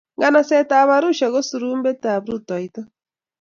Nganasetab 0.17 0.89
Arusha 0.95 1.27
ko 1.33 1.39
surumbetab 1.49 2.23
rutoito. 2.31 2.81